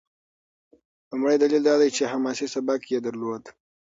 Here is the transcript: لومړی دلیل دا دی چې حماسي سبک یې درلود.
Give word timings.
لومړی 1.09 1.35
دلیل 1.39 1.63
دا 1.65 1.75
دی 1.81 1.89
چې 1.97 2.09
حماسي 2.13 2.47
سبک 2.55 2.81
یې 2.93 2.99
درلود. 3.07 3.43